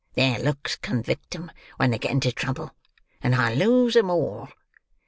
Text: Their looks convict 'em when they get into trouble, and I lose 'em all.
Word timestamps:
Their 0.15 0.39
looks 0.39 0.77
convict 0.77 1.35
'em 1.35 1.51
when 1.77 1.91
they 1.91 1.99
get 1.99 2.09
into 2.09 2.31
trouble, 2.31 2.73
and 3.21 3.35
I 3.35 3.53
lose 3.53 3.95
'em 3.95 4.09
all. 4.09 4.49